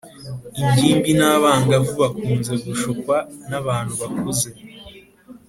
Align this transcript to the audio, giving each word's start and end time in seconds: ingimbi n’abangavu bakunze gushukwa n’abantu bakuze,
ingimbi 0.61 1.11
n’abangavu 1.19 1.91
bakunze 2.03 2.53
gushukwa 2.65 3.15
n’abantu 3.49 3.93
bakuze, 4.01 4.49